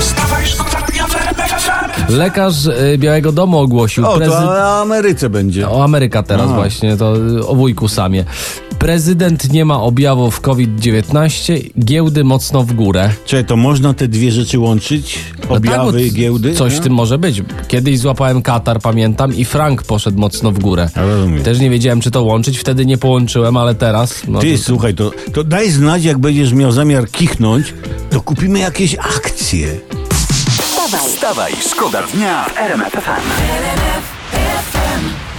[0.00, 1.18] Wstawaj, szkoda dnia w.
[2.10, 5.68] Lekarz y, Białego Domu ogłosił O, prezyd- to o Ameryce będzie.
[5.70, 6.54] O Ameryka teraz A.
[6.54, 7.14] właśnie, to
[7.46, 8.24] o wujku samie.
[8.78, 13.10] Prezydent nie ma objawów COVID-19, giełdy mocno w górę.
[13.26, 15.18] Czy to można te dwie rzeczy łączyć?
[15.50, 16.54] No Objawy tak, i bo giełdy?
[16.54, 17.42] Coś w tym może być.
[17.68, 20.88] Kiedyś złapałem Katar, pamiętam, i frank poszedł mocno w górę.
[20.96, 21.42] Ja rozumiem.
[21.42, 24.22] Też nie wiedziałem, czy to łączyć, wtedy nie połączyłem, ale teraz...
[24.28, 27.74] No, Ty, to- słuchaj, to, to daj znać, jak będziesz miał zamiar kichnąć,
[28.10, 29.68] to kupimy jakieś akcje.
[30.50, 32.96] Wstawaj, Wstawaj, szkoda dnia w RMF.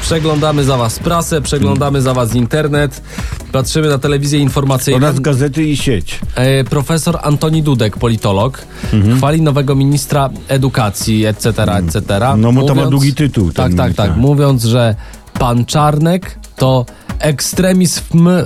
[0.02, 3.02] Przeglądamy za was prasę, przeglądamy za was internet,
[3.52, 4.98] patrzymy na telewizję informacyjną.
[5.08, 6.20] Oraz gazety i sieć.
[6.36, 8.62] E, Profesor Antoni Dudek, politolog,
[8.94, 9.18] Mhm.
[9.18, 12.00] chwali nowego ministra edukacji, etc., etc.
[12.38, 14.18] No, bo to ma długi tytuł, Tak, tak, tak.
[14.18, 14.96] Mówiąc, że
[15.40, 16.86] pan Czarnek to
[17.20, 18.02] ekstremizm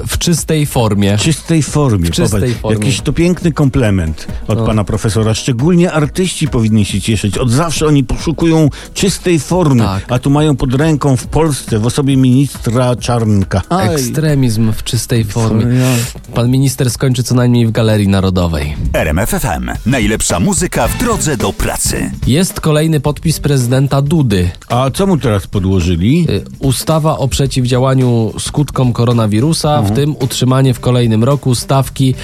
[0.07, 1.17] w czystej formie.
[1.17, 2.05] W czystej formie.
[2.07, 2.77] W czystej Popatrz, formie.
[2.79, 4.65] Jakiś to piękny komplement od No.
[4.65, 5.33] pana profesora.
[5.33, 7.37] Szczególnie artyści powinni się cieszyć.
[7.37, 10.05] Od zawsze oni poszukują czystej formy, Tak.
[10.11, 13.61] a tu mają pod ręką w Polsce w osobie ministra Czarnka.
[13.69, 13.93] Aj.
[13.93, 15.65] Ekstremizm w czystej formie.
[15.75, 18.75] Ja- Pan minister skończy co najmniej w Galerii Narodowej.
[18.93, 19.69] RMF FM.
[19.85, 22.11] Najlepsza muzyka w drodze do pracy.
[22.27, 24.49] Jest kolejny podpis prezydenta Dudy.
[24.69, 26.25] A co mu teraz podłożyli?
[26.29, 32.15] Y, Ustawa o przeciwdziałaniu skutkom koronawirusa, w tym utrzymanie w kolejnym roku stawki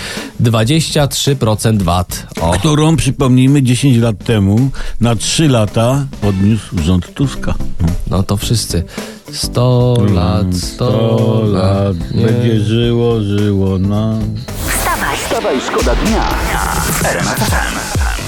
[0.44, 2.28] 23% VAT.
[2.42, 2.52] O.
[2.52, 4.70] Którą, przypomnijmy, 10 lat temu
[5.02, 7.54] na 3 lata podniósł rząd Tuska.
[8.09, 8.84] No to wszyscy.
[9.34, 11.96] 100 lat, 100 lat.
[12.16, 12.26] Nie.
[12.26, 14.20] Będzie żyło, żyło nam.
[14.68, 18.19] wstawaj, Wstawaj, szkoda dnia w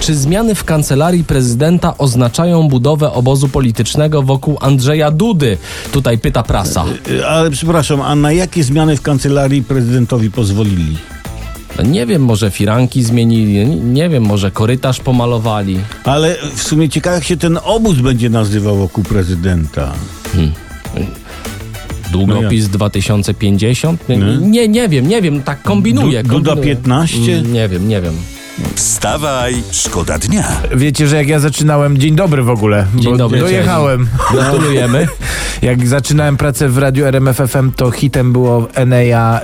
[0.00, 5.58] Czy zmiany w kancelarii prezydenta oznaczają budowę obozu politycznego wokół Andrzeja Dudy?
[5.92, 6.84] Tutaj pyta prasa.
[7.28, 10.96] Ale przepraszam, a na jakie zmiany w kancelarii prezydentowi pozwolili?
[11.84, 15.78] Nie wiem, może firanki zmienili, nie wiem, może korytarz pomalowali.
[16.04, 19.92] Ale w sumie ciekawe, jak się ten obóz będzie nazywał wokół prezydenta.
[22.12, 24.08] Długopis 2050?
[24.08, 24.68] Nie, Nie.
[24.68, 26.22] nie, wiem, nie wiem, tak kombinuję.
[26.22, 26.76] Du- Duda kombinuję.
[26.76, 27.18] 15?
[27.38, 28.14] Mm, Nie wiem, nie wiem.
[28.74, 30.48] Wstawaj, szkoda dnia.
[30.74, 34.08] Wiecie, że jak ja zaczynałem, dzień dobry w ogóle, Dzień bo dobry, dojechałem.
[34.32, 35.08] Gratulujemy.
[35.62, 39.40] Jak zaczynałem pracę w radiu RMF FM, to hitem było Enea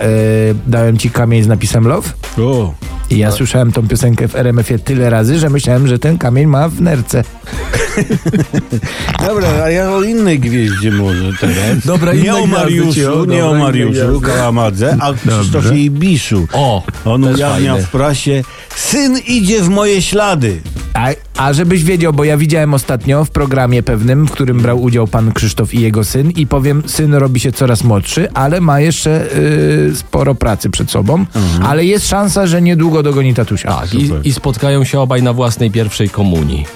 [0.51, 2.09] y, Dałem ci kamień z napisem Love.
[2.39, 2.75] O,
[3.11, 6.69] I ja słyszałem tą piosenkę w RMF-ie tyle razy, że myślałem, że ten kamień ma
[6.69, 7.25] w nerce.
[9.27, 11.87] dobra, a ja o innej gwieździe może teraz.
[11.87, 14.27] Dobra, nie o Mariuszu, nie o Mariuszu gwiazdy.
[14.27, 16.49] Kałamadze, a Krzysztofie Ibiszu.
[16.53, 18.45] O, On ujawnia w prasie,
[18.77, 20.61] syn idzie w moje ślady.
[20.99, 25.07] A, a żebyś wiedział, bo ja widziałem ostatnio w programie pewnym, w którym brał udział
[25.07, 29.37] pan Krzysztof i jego syn i powiem, syn robi się coraz młodszy, ale ma jeszcze
[29.37, 31.27] y, sporo pracy przed sobą,
[31.65, 33.69] ale jest szansa, że niedługo dogoni tatusia.
[33.69, 36.67] Tak, i, i spotkają się obaj na własnej pierwszej komunii.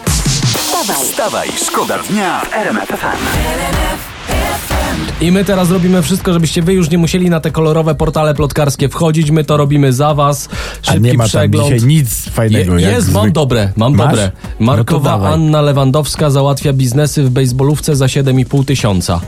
[0.56, 3.91] wstawaj, Wstawaj, szkoda dnia w RMF FM.
[5.22, 8.88] I my teraz robimy wszystko, żebyście wy już nie musieli na te kolorowe portale plotkarskie
[8.88, 9.30] wchodzić.
[9.30, 10.48] My to robimy za was.
[10.82, 11.72] A Szybki nie ma tam przegląd.
[11.74, 12.78] dzisiaj nic fajnego.
[12.78, 14.06] Je, jest, mam dobre, mam Masz?
[14.08, 14.30] dobre.
[14.60, 15.32] No Markowa dawaj.
[15.32, 19.20] Anna Lewandowska załatwia biznesy w bejsbolówce za 7,5 tysiąca.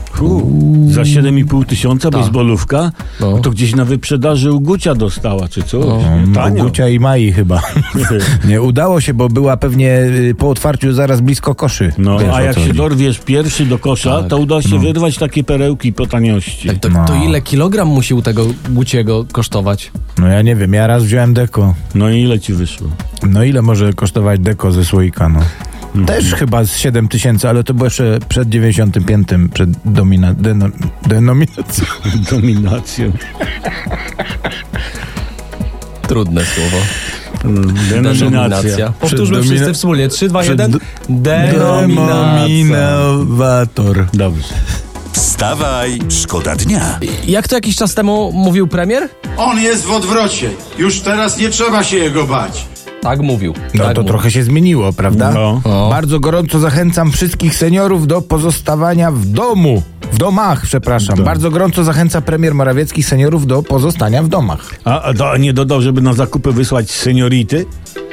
[0.87, 3.31] Za 7,5 tysiąca bejsbolówka, No.
[3.31, 3.37] no.
[3.39, 5.85] to gdzieś na wyprzedaży u Gucia dostała, czy coś.
[5.85, 6.63] Nie, No, Tanio.
[6.63, 7.61] Gucia i Mai chyba.
[8.49, 11.93] nie udało się, bo była pewnie y, po otwarciu zaraz blisko koszy.
[11.97, 14.29] No, Wiesz, a jak co się dorwiesz pierwszy do kosza, Tak.
[14.29, 16.69] to uda się wyrwać takie perełki po taniości.
[16.79, 19.91] To, to ile kilogram musi u tego Guciego kosztować?
[20.17, 21.73] No ja nie wiem, ja raz wziąłem deko.
[21.95, 22.87] No i ile ci wyszło?
[23.29, 25.39] No ile może kosztować deko ze słoika, no?
[26.05, 30.65] Też chyba z 7 tysięcy, ale to było jeszcze przed 95, przed domina, deno,
[31.07, 31.85] denominacją.
[32.31, 33.11] Dominacją.
[36.07, 36.77] Trudne słowo.
[37.89, 38.93] Denominacja.
[38.99, 40.07] Powtórzmy Przed wszyscy domina- wspólnie.
[40.07, 40.71] 3, 2, 1.
[40.71, 42.45] Przed- Denominacja.
[42.75, 44.05] Denominator.
[44.13, 44.53] Dobrze.
[45.15, 46.99] Wstawaj, szkoda dnia.
[47.27, 49.09] Jak to jakiś czas temu mówił premier?
[49.37, 50.49] On jest w odwrocie.
[50.77, 52.65] Już teraz nie trzeba się jego bać.
[53.01, 53.53] Tak mówił.
[53.73, 54.03] No tak to mówił.
[54.13, 55.31] trochę się zmieniło, prawda?
[55.31, 55.61] No.
[55.65, 55.89] No.
[55.89, 59.83] Bardzo gorąco zachęcam wszystkich seniorów do pozostawania w domu.
[60.11, 61.23] W domach, przepraszam.
[61.23, 64.75] Bardzo gorąco zachęca premier Morawiecki seniorów do pozostania w domach.
[64.83, 67.65] A, a to nie dodał, żeby na zakupy wysłać seniority?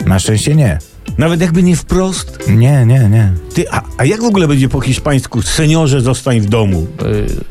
[0.06, 0.78] Na szczęście nie.
[1.19, 2.38] Nawet jakby nie wprost.
[2.49, 3.32] Nie, nie, nie.
[3.54, 5.43] Ty, a, a jak w ogóle będzie po hiszpańsku?
[5.43, 6.87] Seniorze zostań w domu.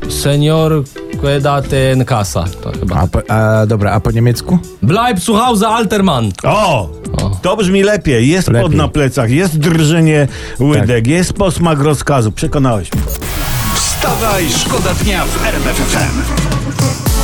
[0.08, 0.84] Y, Senior
[1.22, 2.44] quédate en casa.
[2.62, 2.96] To chyba.
[2.96, 4.58] A, po, a dobra, a po niemiecku?
[4.82, 6.32] Bleib zu Hause, Altermann.
[6.44, 6.90] O!
[7.22, 8.28] O, To brzmi lepiej.
[8.28, 8.62] Jest Lepiej.
[8.62, 8.70] Tak.
[8.70, 10.28] pod na plecach, jest drżenie
[10.60, 12.32] łydek, jest posmak rozkazu.
[12.32, 13.02] Przekonałeś mnie.
[13.74, 16.32] Wstawaj, szkoda dnia w RMF FM.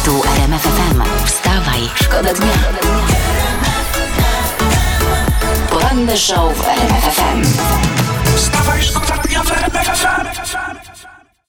[0.05, 1.03] Tu RMF FM.
[1.27, 2.88] Wstawaj, szkoda dnia.
[6.19, 7.43] Show w RMF FM.
[8.37, 10.78] Wstawaj, szkoda w RMF FM.